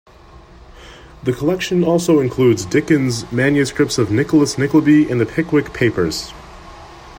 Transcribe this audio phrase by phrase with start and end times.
[1.21, 6.33] The collection also includes Dickens' manuscripts of "Nicholas Nickleby" and the "Pickwick Papers".